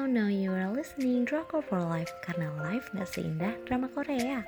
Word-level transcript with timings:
Hello, 0.00 0.08
now 0.08 0.32
you 0.32 0.48
are 0.48 0.72
listening 0.72 1.28
Drama 1.28 1.60
for 1.60 1.76
Life 1.76 2.08
karena 2.24 2.48
life 2.64 2.88
gak 2.96 3.04
seindah 3.04 3.52
drama 3.68 3.84
Korea. 3.92 4.40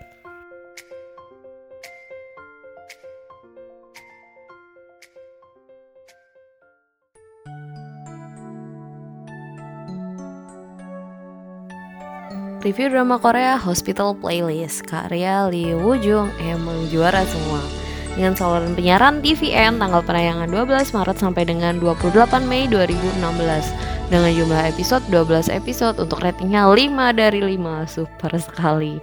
Review 12.64 12.88
drama 12.88 13.20
Korea 13.20 13.60
Hospital 13.60 14.16
Playlist 14.16 14.88
karya 14.88 15.52
Lee 15.52 15.76
Woo 15.76 16.00
Jung 16.00 16.32
emang 16.40 16.88
juara 16.88 17.28
semua 17.28 17.81
dengan 18.12 18.36
saluran 18.36 18.76
penyiaran 18.76 19.24
TVN 19.24 19.80
tanggal 19.80 20.04
penayangan 20.04 20.48
12 20.52 20.92
Maret 20.92 21.16
sampai 21.16 21.44
dengan 21.48 21.80
28 21.80 22.44
Mei 22.44 22.68
2016 22.68 24.12
dengan 24.12 24.30
jumlah 24.32 24.62
episode 24.68 25.04
12 25.08 25.48
episode 25.48 25.96
untuk 25.96 26.20
ratingnya 26.20 26.68
5 26.68 26.76
dari 27.16 27.40
5 27.56 27.88
super 27.88 28.32
sekali 28.36 29.00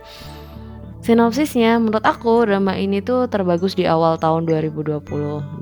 Sinopsisnya, 1.00 1.80
menurut 1.80 2.04
aku 2.04 2.44
drama 2.44 2.76
ini 2.76 3.00
tuh 3.00 3.32
terbagus 3.32 3.72
di 3.72 3.88
awal 3.88 4.20
tahun 4.20 4.44
2020 4.44 5.00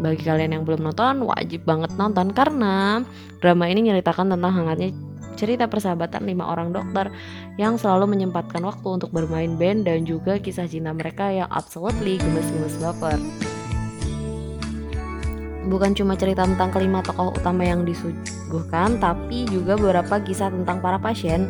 Bagi 0.02 0.24
kalian 0.26 0.58
yang 0.58 0.64
belum 0.66 0.82
nonton, 0.82 1.30
wajib 1.30 1.62
banget 1.62 1.94
nonton 1.94 2.34
Karena 2.34 3.06
drama 3.38 3.70
ini 3.70 3.86
nyeritakan 3.86 4.34
tentang 4.34 4.54
hangatnya 4.58 4.90
cerita 5.38 5.70
persahabatan 5.70 6.26
lima 6.26 6.50
orang 6.50 6.74
dokter 6.74 7.14
yang 7.62 7.78
selalu 7.78 8.18
menyempatkan 8.18 8.66
waktu 8.66 8.88
untuk 8.90 9.14
bermain 9.14 9.54
band 9.54 9.86
dan 9.86 10.04
juga 10.04 10.42
kisah 10.42 10.66
cinta 10.66 10.90
mereka 10.92 11.30
yang 11.30 11.46
absolutely 11.54 12.18
gemes-gemes 12.18 12.82
baper. 12.82 13.22
Bukan 15.70 15.94
cuma 15.94 16.18
cerita 16.18 16.48
tentang 16.48 16.74
kelima 16.74 17.06
tokoh 17.06 17.38
utama 17.38 17.62
yang 17.62 17.86
disuguhkan, 17.86 18.98
tapi 18.98 19.46
juga 19.46 19.78
beberapa 19.78 20.18
kisah 20.18 20.50
tentang 20.50 20.82
para 20.82 20.98
pasien 20.98 21.46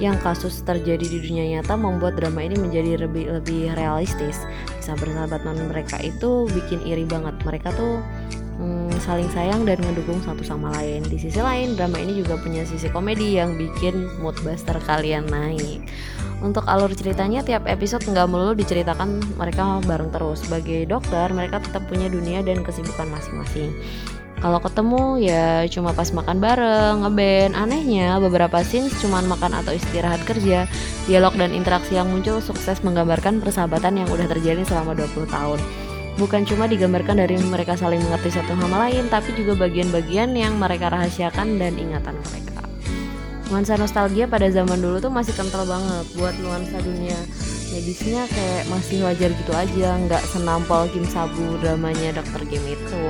yang 0.00 0.16
kasus 0.24 0.64
terjadi 0.64 1.04
di 1.04 1.18
dunia 1.20 1.60
nyata 1.60 1.76
membuat 1.76 2.16
drama 2.16 2.40
ini 2.40 2.56
menjadi 2.56 3.04
lebih 3.04 3.28
lebih 3.28 3.76
realistis. 3.76 4.40
Kisah 4.80 4.96
bersahabat 4.96 5.44
non 5.44 5.60
mereka 5.68 6.00
itu 6.00 6.48
bikin 6.50 6.80
iri 6.88 7.04
banget. 7.04 7.36
Mereka 7.44 7.68
tuh 7.76 8.00
hmm, 8.56 8.96
saling 9.04 9.28
sayang 9.36 9.68
dan 9.68 9.76
ngedukung 9.80 10.24
satu 10.24 10.40
sama 10.40 10.72
lain. 10.80 11.04
Di 11.04 11.20
sisi 11.20 11.40
lain, 11.40 11.76
drama 11.76 12.00
ini 12.00 12.16
juga 12.16 12.40
punya 12.40 12.64
sisi 12.64 12.88
komedi 12.88 13.36
yang 13.36 13.60
bikin 13.60 14.08
mood 14.24 14.40
buster 14.40 14.80
kalian 14.88 15.28
naik. 15.28 15.84
Untuk 16.40 16.64
alur 16.64 16.88
ceritanya, 16.96 17.44
tiap 17.44 17.68
episode 17.68 18.00
nggak 18.08 18.24
melulu 18.24 18.56
diceritakan 18.56 19.20
mereka 19.36 19.84
bareng 19.84 20.08
terus. 20.08 20.40
Sebagai 20.40 20.88
dokter, 20.88 21.28
mereka 21.36 21.60
tetap 21.60 21.84
punya 21.92 22.08
dunia 22.08 22.40
dan 22.40 22.64
kesibukan 22.64 23.12
masing-masing. 23.12 23.76
Kalau 24.40 24.56
ketemu 24.56 25.20
ya 25.20 25.68
cuma 25.68 25.92
pas 25.92 26.08
makan 26.08 26.40
bareng, 26.40 27.04
ngeband. 27.04 27.52
Anehnya 27.52 28.16
beberapa 28.16 28.64
scenes 28.64 28.96
cuma 29.04 29.20
makan 29.20 29.52
atau 29.60 29.76
istirahat 29.76 30.24
kerja. 30.24 30.64
Dialog 31.04 31.36
dan 31.36 31.52
interaksi 31.52 32.00
yang 32.00 32.08
muncul 32.08 32.40
sukses 32.40 32.80
menggambarkan 32.80 33.44
persahabatan 33.44 34.00
yang 34.00 34.08
udah 34.08 34.24
terjadi 34.24 34.64
selama 34.64 34.96
20 34.96 35.28
tahun 35.28 35.60
bukan 36.20 36.44
cuma 36.44 36.68
digambarkan 36.68 37.16
dari 37.16 37.40
mereka 37.40 37.80
saling 37.80 37.96
mengerti 38.04 38.36
satu 38.36 38.52
sama 38.52 38.88
lain, 38.88 39.08
tapi 39.08 39.32
juga 39.32 39.56
bagian-bagian 39.56 40.36
yang 40.36 40.60
mereka 40.60 40.92
rahasiakan 40.92 41.56
dan 41.56 41.80
ingatan 41.80 42.12
mereka. 42.20 42.60
Nuansa 43.48 43.80
nostalgia 43.80 44.28
pada 44.28 44.46
zaman 44.52 44.84
dulu 44.84 45.00
tuh 45.00 45.08
masih 45.08 45.32
kental 45.32 45.64
banget 45.64 46.06
buat 46.20 46.36
nuansa 46.38 46.76
dunia 46.84 47.16
medisnya 47.70 48.26
kayak 48.26 48.66
masih 48.66 48.98
wajar 49.06 49.30
gitu 49.30 49.52
aja, 49.54 49.96
nggak 50.06 50.22
senampol 50.28 50.90
Kim 50.90 51.06
Sabu 51.06 51.56
dramanya 51.62 52.18
Dr. 52.18 52.42
Kim 52.50 52.62
itu. 52.66 53.04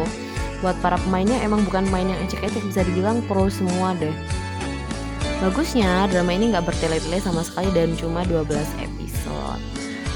Buat 0.61 0.77
para 0.85 1.01
pemainnya 1.01 1.41
emang 1.41 1.65
bukan 1.65 1.89
main 1.89 2.09
yang 2.09 2.21
ecek-ecek 2.29 2.61
bisa 2.69 2.81
dibilang 2.85 3.25
pro 3.25 3.49
semua 3.49 3.97
deh. 3.97 4.13
Bagusnya 5.41 6.05
drama 6.13 6.37
ini 6.37 6.53
nggak 6.53 6.69
bertele-tele 6.69 7.17
sama 7.17 7.41
sekali 7.41 7.73
dan 7.73 7.97
cuma 7.97 8.29
12 8.29 8.45
episode. 8.85 9.61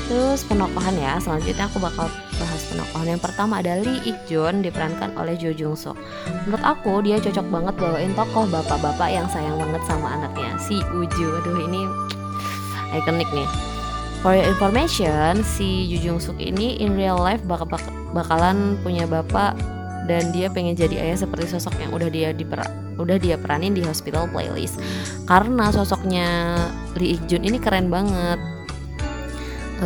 Terus 0.05 0.45
penokohan 0.45 1.01
ya, 1.01 1.17
selanjutnya 1.17 1.64
aku 1.64 1.81
bakal 1.81 2.12
bahas 2.36 2.63
penokohan 2.68 3.17
yang 3.17 3.23
pertama 3.24 3.64
ada 3.64 3.80
Lee 3.80 4.05
Ik 4.05 4.29
Jun 4.29 4.61
diperankan 4.61 5.17
oleh 5.17 5.33
Jo 5.41 5.48
Jung 5.48 5.73
Suk. 5.73 5.96
Menurut 6.45 6.61
aku 6.61 7.01
dia 7.01 7.17
cocok 7.17 7.47
banget 7.48 7.74
bawain 7.80 8.13
tokoh 8.13 8.45
bapak-bapak 8.52 9.08
yang 9.08 9.24
sayang 9.33 9.57
banget 9.57 9.80
sama 9.89 10.13
anaknya 10.13 10.52
si 10.61 10.77
Uju. 10.92 11.41
Aduh 11.41 11.57
ini 11.64 11.89
ikonik 13.01 13.33
nih. 13.33 13.48
For 14.20 14.36
your 14.36 14.45
information, 14.45 15.41
si 15.41 15.89
Jo 15.89 16.13
Jung 16.13 16.20
Suk 16.20 16.36
ini 16.36 16.77
in 16.85 17.01
real 17.01 17.17
life 17.17 17.41
bakal 17.48 17.64
bakalan 18.13 18.77
punya 18.85 19.08
bapak 19.08 19.57
dan 20.05 20.31
dia 20.31 20.53
pengen 20.53 20.77
jadi 20.77 21.01
ayah 21.01 21.25
seperti 21.25 21.51
sosok 21.53 21.75
yang 21.81 21.92
udah 21.97 22.09
dia 22.13 22.31
diper 22.37 22.61
udah 22.95 23.17
dia 23.19 23.35
peranin 23.35 23.75
di 23.75 23.83
Hospital 23.83 24.31
Playlist. 24.31 24.79
Karena 25.27 25.75
sosoknya 25.75 26.57
Lee 26.95 27.19
Ik 27.19 27.27
Jun 27.27 27.42
ini 27.42 27.59
keren 27.59 27.91
banget 27.91 28.54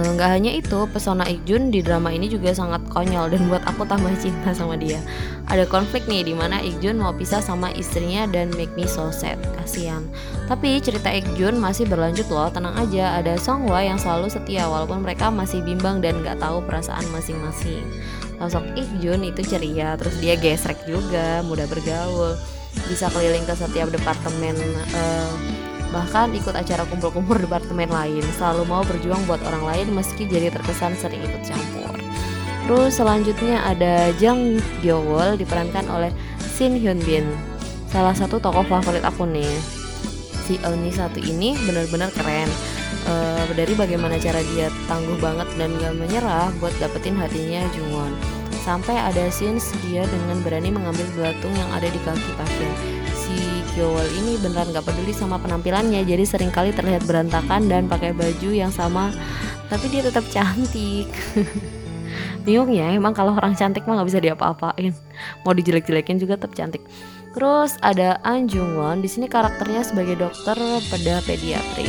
nggak 0.00 0.30
hanya 0.30 0.52
itu, 0.54 0.84
pesona 0.90 1.24
Ikjun 1.26 1.72
di 1.72 1.80
drama 1.80 2.12
ini 2.12 2.28
juga 2.28 2.54
sangat 2.54 2.84
konyol 2.92 3.32
dan 3.32 3.48
buat 3.50 3.64
aku 3.64 3.88
tambah 3.88 4.12
cinta 4.20 4.54
sama 4.54 4.76
dia. 4.76 5.00
Ada 5.48 5.64
konflik 5.64 6.04
nih 6.06 6.28
di 6.28 6.34
mana 6.36 6.60
Ikjun 6.60 7.00
mau 7.00 7.10
pisah 7.16 7.40
sama 7.40 7.72
istrinya 7.72 8.28
dan 8.28 8.52
make 8.54 8.72
me 8.76 8.84
so 8.84 9.08
sad, 9.08 9.40
kasihan. 9.56 10.04
Tapi 10.46 10.78
cerita 10.78 11.08
Ikjun 11.10 11.56
masih 11.56 11.88
berlanjut 11.88 12.28
loh, 12.28 12.52
tenang 12.52 12.76
aja. 12.76 13.18
Ada 13.18 13.40
Songhwa 13.40 13.80
yang 13.80 13.96
selalu 13.96 14.28
setia 14.30 14.68
walaupun 14.68 15.02
mereka 15.02 15.32
masih 15.32 15.64
bimbang 15.64 15.98
dan 15.98 16.20
nggak 16.20 16.38
tahu 16.38 16.62
perasaan 16.62 17.04
masing-masing. 17.10 17.82
Sosok 18.38 18.78
Ikjun 18.78 19.26
itu 19.26 19.42
ceria, 19.42 19.98
terus 19.98 20.14
dia 20.22 20.38
gesrek 20.38 20.78
juga, 20.86 21.42
mudah 21.42 21.66
bergaul, 21.66 22.38
bisa 22.86 23.10
keliling 23.10 23.42
ke 23.42 23.54
setiap 23.58 23.90
departemen. 23.90 24.54
Uh, 24.94 25.57
bahkan 25.88 26.28
ikut 26.36 26.52
acara 26.52 26.84
kumpul-kumpul 26.88 27.40
departemen 27.40 27.88
lain, 27.88 28.24
selalu 28.36 28.68
mau 28.68 28.82
berjuang 28.84 29.20
buat 29.24 29.40
orang 29.48 29.64
lain 29.64 29.86
meski 29.96 30.28
jadi 30.28 30.52
terkesan 30.52 30.92
sering 31.00 31.20
ikut 31.24 31.42
campur. 31.48 31.92
Terus 32.68 33.00
selanjutnya 33.00 33.64
ada 33.64 34.12
Jang 34.20 34.60
Gyeowol 34.84 35.40
diperankan 35.40 35.88
oleh 35.88 36.12
Shin 36.52 36.76
Hyun 36.76 37.00
Bin, 37.00 37.24
salah 37.88 38.12
satu 38.12 38.36
tokoh 38.36 38.66
favorit 38.68 39.00
aku 39.00 39.24
nih. 39.24 39.48
Si 40.44 40.60
Euni 40.64 40.92
satu 40.92 41.20
ini 41.20 41.56
benar-benar 41.64 42.12
keren. 42.12 42.48
E, 43.08 43.14
dari 43.56 43.72
bagaimana 43.72 44.20
cara 44.20 44.40
dia 44.52 44.68
tangguh 44.88 45.16
banget 45.20 45.48
dan 45.60 45.72
gak 45.80 45.96
menyerah 45.96 46.52
buat 46.60 46.72
dapetin 46.80 47.16
hatinya 47.16 47.64
Jungwon. 47.72 48.12
Sampai 48.64 48.96
ada 49.00 49.32
scenes 49.32 49.72
dia 49.88 50.04
dengan 50.04 50.40
berani 50.44 50.68
mengambil 50.68 51.08
belatung 51.16 51.52
yang 51.56 51.70
ada 51.72 51.88
di 51.88 52.00
kaki 52.04 52.32
pasien 52.36 52.97
Kyowol 53.78 54.10
ini 54.10 54.34
beneran 54.42 54.74
gak 54.74 54.90
peduli 54.90 55.14
sama 55.14 55.38
penampilannya 55.38 56.02
jadi 56.02 56.26
sering 56.26 56.50
kali 56.50 56.74
terlihat 56.74 57.06
berantakan 57.06 57.70
dan 57.70 57.86
pakai 57.86 58.10
baju 58.10 58.50
yang 58.50 58.74
sama 58.74 59.14
tapi 59.70 59.86
dia 59.86 60.02
tetap 60.02 60.26
cantik. 60.34 61.06
Bingung 62.42 62.74
ya 62.74 62.90
emang 62.90 63.14
kalau 63.14 63.38
orang 63.38 63.54
cantik 63.54 63.86
mah 63.86 64.02
nggak 64.02 64.08
bisa 64.10 64.18
diapa-apain. 64.18 64.90
Mau 65.46 65.54
dijelek-jelekin 65.54 66.18
juga 66.18 66.34
tetap 66.34 66.58
cantik. 66.58 66.82
Terus 67.38 67.78
ada 67.78 68.18
An 68.26 68.50
Jung 68.50 68.74
Won 68.74 68.98
di 68.98 69.06
sini 69.06 69.30
karakternya 69.30 69.86
sebagai 69.86 70.18
dokter 70.18 70.58
pada 70.90 71.14
pediatri. 71.22 71.86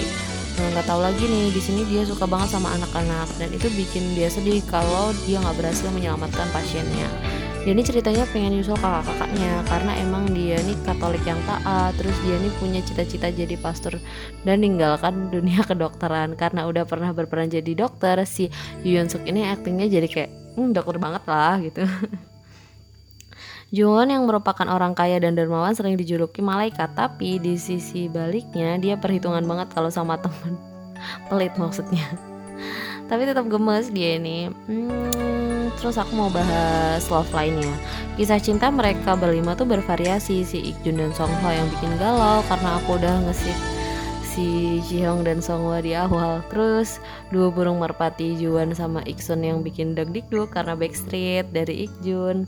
Nggak 0.62 0.86
tahu 0.86 1.02
lagi 1.02 1.26
nih 1.26 1.50
di 1.50 1.62
sini 1.64 1.90
dia 1.90 2.06
suka 2.06 2.30
banget 2.30 2.54
sama 2.54 2.70
anak-anak 2.78 3.34
dan 3.42 3.50
itu 3.50 3.66
bikin 3.74 4.14
dia 4.14 4.30
sedih 4.30 4.62
kalau 4.70 5.10
dia 5.26 5.42
nggak 5.42 5.58
berhasil 5.58 5.90
menyelamatkan 5.90 6.54
pasiennya 6.54 7.10
dia 7.60 7.76
ini 7.76 7.84
ceritanya 7.84 8.24
pengen 8.32 8.56
nyusul 8.56 8.80
kakak-kakaknya 8.80 9.52
karena 9.68 9.92
emang 10.00 10.32
dia 10.32 10.56
nih 10.64 10.80
Katolik 10.88 11.20
yang 11.28 11.40
taat 11.44 11.92
terus 12.00 12.16
dia 12.24 12.40
nih 12.40 12.54
punya 12.56 12.80
cita-cita 12.80 13.28
jadi 13.28 13.60
pastor 13.60 14.00
dan 14.48 14.64
ninggalkan 14.64 15.28
dunia 15.28 15.60
kedokteran. 15.70 16.40
Karena 16.40 16.72
udah 16.72 16.88
pernah 16.88 17.12
berperan 17.12 17.52
jadi 17.52 17.76
dokter 17.76 18.16
si 18.24 18.48
Yoon 18.88 19.12
Suk 19.12 19.28
ini 19.28 19.44
aktingnya 19.52 19.92
jadi 19.92 20.08
kayak 20.08 20.32
hmm, 20.56 20.72
dokter 20.72 20.96
banget 21.04 21.24
lah 21.28 21.60
gitu. 21.60 21.84
Jungwon 23.76 24.10
yang 24.10 24.24
merupakan 24.26 24.66
orang 24.66 24.98
kaya 24.98 25.20
dan 25.22 25.38
dermawan 25.38 25.76
sering 25.78 25.94
dijuluki 25.94 26.42
malaikat 26.42 26.90
tapi 26.98 27.38
di 27.38 27.54
sisi 27.60 28.10
baliknya 28.10 28.82
dia 28.82 28.98
perhitungan 28.98 29.46
banget 29.46 29.70
kalau 29.76 29.92
sama 29.92 30.16
temen 30.16 30.56
pelit 31.28 31.52
maksudnya. 31.60 32.08
Tapi 33.12 33.28
tetap 33.28 33.52
gemes 33.52 33.92
dia 33.92 34.16
ini. 34.16 34.48
Hmm, 34.48 35.49
terus 35.78 36.02
aku 36.02 36.18
mau 36.18 36.32
bahas 36.32 37.06
love 37.12 37.30
lainnya 37.36 37.70
kisah 38.20 38.36
cinta 38.36 38.68
mereka 38.68 39.16
berlima 39.16 39.56
tuh 39.56 39.64
bervariasi. 39.64 40.44
Si 40.44 40.60
Ikjun 40.60 41.00
dan 41.00 41.16
Songhwa 41.16 41.56
yang 41.56 41.72
bikin 41.72 41.96
galau 41.96 42.44
karena 42.52 42.76
aku 42.76 43.00
udah 43.00 43.16
ngesip 43.24 43.56
si 44.28 44.80
Jihyung 44.92 45.24
dan 45.24 45.40
Songhwa 45.40 45.80
di 45.80 45.96
awal. 45.96 46.44
Terus 46.52 47.00
dua 47.32 47.48
burung 47.48 47.80
merpati 47.80 48.36
Juan 48.36 48.76
sama 48.76 49.00
Iksun 49.08 49.48
yang 49.48 49.64
bikin 49.64 49.96
deg 49.96 50.12
dikduk 50.12 50.52
karena 50.52 50.76
Backstreet 50.76 51.48
dari 51.56 51.88
Ikjun 51.88 52.44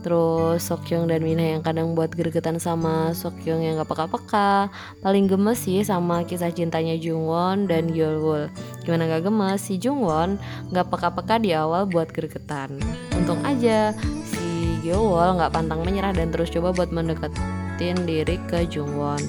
terus 0.00 0.66
Sokyung 0.66 1.08
dan 1.08 1.20
Mina 1.20 1.56
yang 1.56 1.62
kadang 1.62 1.92
buat 1.92 2.12
gregetan 2.12 2.56
sama 2.56 3.12
Sokyung 3.12 3.60
yang 3.60 3.80
gak 3.80 3.88
peka-peka. 3.88 4.72
Paling 5.04 5.28
gemes 5.28 5.60
sih 5.62 5.84
sama 5.84 6.24
kisah 6.24 6.52
cintanya 6.52 6.96
Jungwon 6.96 7.68
dan 7.68 7.92
Yeolwol 7.92 8.52
gimana 8.84 9.06
gak 9.06 9.28
gemes? 9.28 9.60
Si 9.60 9.76
Jungwon 9.76 10.40
gak 10.72 10.88
peka-peka 10.88 11.38
di 11.38 11.52
awal 11.52 11.84
buat 11.86 12.10
gregetan 12.10 12.80
untung 13.14 13.40
aja 13.44 13.92
si 14.24 14.80
Yeolwol 14.82 15.38
gak 15.38 15.52
pantang 15.52 15.84
menyerah 15.84 16.16
dan 16.16 16.32
terus 16.32 16.48
coba 16.48 16.72
buat 16.72 16.90
mendekatin 16.90 18.08
diri 18.08 18.40
ke 18.48 18.64
Jungwon. 18.66 19.20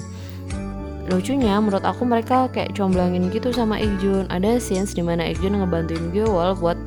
Lucunya 1.10 1.58
menurut 1.58 1.82
aku 1.82 2.06
mereka 2.06 2.46
kayak 2.54 2.78
comblangin 2.78 3.26
gitu 3.34 3.50
sama 3.50 3.74
Ikjun 3.74 4.30
ada 4.30 4.62
scenes 4.62 4.94
di 4.94 5.02
mana 5.02 5.26
Ikjun 5.26 5.58
ngebantuin 5.58 6.14
Gyewol 6.14 6.54
buat 6.54 6.78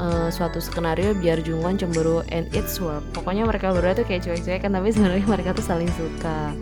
uh, 0.00 0.28
suatu 0.32 0.60
skenario 0.60 1.12
biar 1.16 1.40
Jungwon 1.44 1.76
cemburu 1.80 2.24
and 2.32 2.48
it's 2.56 2.80
work. 2.80 3.04
Pokoknya 3.12 3.44
mereka 3.44 3.72
berdua 3.72 3.96
tuh 3.96 4.06
kayak 4.08 4.24
cuek-cuek 4.24 4.60
kan 4.64 4.72
tapi 4.72 4.88
sebenarnya 4.92 5.26
mereka 5.26 5.50
tuh 5.56 5.64
saling 5.64 5.90
suka. 5.96 6.52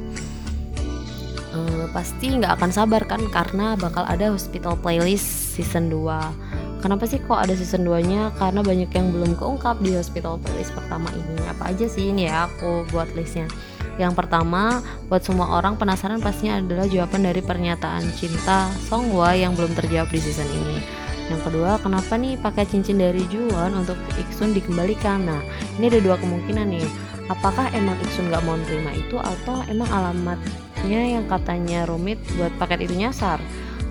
Uh, 1.55 1.87
pasti 1.95 2.35
nggak 2.35 2.59
akan 2.59 2.71
sabar 2.75 3.03
kan 3.07 3.23
karena 3.31 3.79
bakal 3.79 4.03
ada 4.11 4.35
hospital 4.35 4.75
playlist 4.75 5.55
season 5.55 5.87
2 5.87 6.83
kenapa 6.83 7.09
sih 7.09 7.17
kok 7.25 7.41
ada 7.41 7.57
season 7.57 7.89
2 7.89 8.05
nya 8.05 8.29
karena 8.37 8.61
banyak 8.61 8.91
yang 8.93 9.09
belum 9.09 9.41
keungkap 9.41 9.81
di 9.81 9.97
hospital 9.97 10.37
playlist 10.37 10.77
pertama 10.77 11.09
ini. 11.17 11.41
Apa 11.49 11.73
aja 11.73 11.89
sih 11.89 12.13
ini 12.13 12.29
ya 12.29 12.45
aku 12.53 12.85
buat 12.93 13.09
listnya. 13.17 13.49
Yang 13.97 14.27
pertama, 14.27 14.83
buat 15.07 15.23
semua 15.23 15.55
orang 15.55 15.79
penasaran 15.79 16.19
pastinya 16.19 16.59
adalah 16.59 16.85
jawaban 16.91 17.25
dari 17.25 17.41
pernyataan 17.41 18.05
cinta 18.19 18.69
Songhwa 18.91 19.33
yang 19.33 19.55
belum 19.55 19.73
terjawab 19.73 20.11
di 20.11 20.21
season 20.21 20.51
ini. 20.51 21.04
Yang 21.33 21.41
kedua, 21.49 21.81
kenapa 21.81 22.21
nih 22.21 22.37
pakai 22.37 22.69
cincin 22.69 23.01
dari 23.01 23.25
Juwon 23.33 23.73
untuk 23.73 23.97
Iksun 24.21 24.53
dikembalikan? 24.53 25.25
Nah, 25.25 25.41
ini 25.81 25.89
ada 25.89 26.01
dua 26.05 26.17
kemungkinan 26.21 26.69
nih. 26.69 26.85
Apakah 27.33 27.73
emang 27.73 27.97
Iksun 28.05 28.29
gak 28.29 28.45
mau 28.45 28.61
terima 28.69 28.93
itu 28.93 29.17
atau 29.17 29.65
emang 29.73 29.89
alamatnya 29.89 31.01
yang 31.17 31.25
katanya 31.25 31.89
rumit 31.89 32.21
buat 32.37 32.53
paket 32.61 32.85
itu 32.85 32.95
nyasar? 33.01 33.41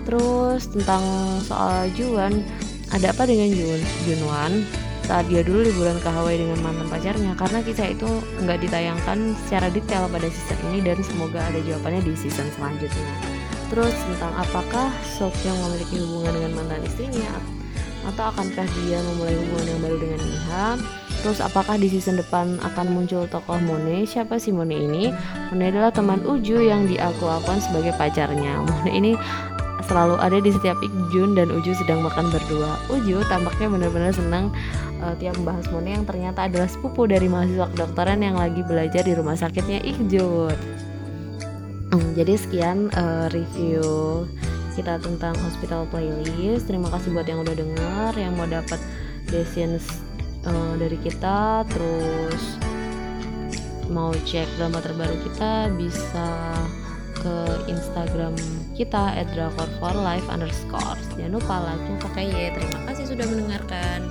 Terus 0.06 0.70
tentang 0.70 1.02
soal 1.42 1.90
Juwon, 1.98 2.46
ada 2.94 3.10
apa 3.10 3.26
dengan 3.26 3.50
Jun 3.50 3.82
Junwan? 4.06 4.54
saat 5.04 5.28
dia 5.28 5.44
dulu 5.44 5.68
liburan 5.68 6.00
ke 6.00 6.08
Hawaii 6.08 6.40
dengan 6.40 6.60
mantan 6.64 6.88
pacarnya 6.88 7.36
karena 7.36 7.60
kisah 7.60 7.92
itu 7.92 8.08
nggak 8.40 8.60
ditayangkan 8.64 9.36
secara 9.46 9.68
detail 9.68 10.08
pada 10.08 10.28
season 10.32 10.60
ini 10.72 10.80
dan 10.80 10.98
semoga 11.04 11.44
ada 11.44 11.60
jawabannya 11.60 12.02
di 12.08 12.14
season 12.16 12.48
selanjutnya. 12.56 13.43
Terus 13.74 13.98
tentang 14.06 14.38
apakah 14.38 14.94
yang 15.42 15.58
memiliki 15.66 15.98
hubungan 15.98 16.30
dengan 16.38 16.52
mantan 16.62 16.86
istrinya 16.86 17.34
atau 18.06 18.30
akankah 18.30 18.70
dia 18.86 19.02
memulai 19.02 19.34
hubungan 19.34 19.66
yang 19.66 19.82
baru 19.82 19.98
dengan 19.98 20.20
Miha? 20.22 20.68
Terus 21.26 21.40
apakah 21.42 21.82
di 21.82 21.90
season 21.90 22.22
depan 22.22 22.62
akan 22.62 22.86
muncul 22.94 23.26
tokoh 23.26 23.58
Mone? 23.58 24.06
Siapa 24.06 24.38
sih 24.38 24.54
Mone 24.54 24.78
ini? 24.78 25.10
Mone 25.50 25.74
adalah 25.74 25.90
teman 25.90 26.22
Uju 26.22 26.62
yang 26.62 26.86
diaku-akuan 26.86 27.58
sebagai 27.66 27.98
pacarnya. 27.98 28.62
Mone 28.62 28.92
ini 28.94 29.18
selalu 29.90 30.22
ada 30.22 30.38
di 30.38 30.54
setiap 30.54 30.78
Ikjun 30.86 31.34
dan 31.34 31.50
Uju 31.50 31.74
sedang 31.74 32.06
makan 32.06 32.30
berdua. 32.30 32.78
Uju 32.94 33.26
tampaknya 33.26 33.74
benar-benar 33.74 34.14
senang 34.14 34.54
uh, 35.02 35.18
tiap 35.18 35.34
membahas 35.42 35.66
Mone 35.74 35.98
yang 35.98 36.06
ternyata 36.06 36.46
adalah 36.46 36.70
sepupu 36.70 37.10
dari 37.10 37.26
mahasiswa 37.26 37.74
kedokteran 37.74 38.22
yang 38.22 38.38
lagi 38.38 38.62
belajar 38.62 39.02
di 39.02 39.18
rumah 39.18 39.34
sakitnya 39.34 39.82
Ikjun. 39.82 40.93
Hmm, 41.94 42.18
jadi 42.18 42.34
sekian 42.42 42.90
uh, 42.98 43.30
review 43.30 43.86
kita 44.74 44.98
tentang 44.98 45.38
hospital 45.46 45.86
playlist. 45.94 46.66
Terima 46.66 46.90
kasih 46.90 47.14
buat 47.14 47.30
yang 47.30 47.46
udah 47.46 47.54
denger, 47.54 48.12
yang 48.18 48.34
mau 48.34 48.50
dapat 48.50 48.82
decisions 49.30 49.86
uh, 50.42 50.74
dari 50.82 50.98
kita, 51.06 51.62
terus 51.70 52.58
mau 53.94 54.10
cek 54.10 54.50
drama 54.58 54.82
terbaru 54.82 55.22
kita 55.22 55.70
bisa 55.78 56.58
ke 57.14 57.38
Instagram 57.70 58.34
kita 58.74 59.14
@drakor 59.38 59.70
for 59.78 59.94
life 59.94 60.26
underscore. 60.34 60.98
Jangan 61.14 61.38
lupa 61.38 61.62
like 61.62 62.26
ya 62.26 62.58
terima 62.58 62.90
kasih 62.90 63.06
sudah 63.06 63.26
mendengarkan 63.30 64.02